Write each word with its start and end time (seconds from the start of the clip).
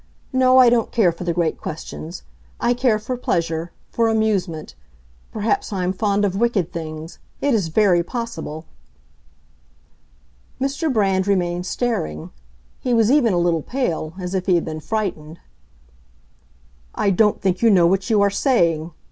No, 0.33 0.57
I 0.57 0.71
don't 0.71 0.91
care 0.91 1.11
for 1.11 1.25
the 1.25 1.31
great 1.33 1.59
questions. 1.61 2.23
I 2.59 2.73
care 2.73 2.97
for 2.97 3.15
pleasure—for 3.15 4.07
amusement. 4.07 4.73
Perhaps 5.31 5.71
I 5.71 5.83
am 5.83 5.93
fond 5.93 6.25
of 6.25 6.35
wicked 6.35 6.73
things; 6.73 7.19
it 7.39 7.53
is 7.53 7.67
very 7.67 8.01
possible!" 8.01 8.65
Mr. 10.59 10.91
Brand 10.91 11.27
remained 11.27 11.67
staring; 11.67 12.31
he 12.79 12.95
was 12.95 13.11
even 13.11 13.31
a 13.31 13.37
little 13.37 13.61
pale, 13.61 14.15
as 14.19 14.33
if 14.33 14.47
he 14.47 14.55
had 14.55 14.65
been 14.65 14.79
frightened. 14.79 15.39
"I 16.95 17.11
don't 17.11 17.39
think 17.39 17.61
you 17.61 17.69
know 17.69 17.85
what 17.85 18.09
you 18.09 18.23
are 18.23 18.31
saying!" 18.31 18.93